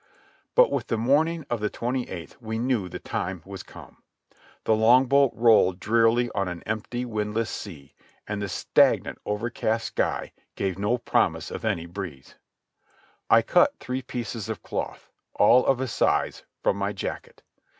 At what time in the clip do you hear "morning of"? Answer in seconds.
0.97-1.59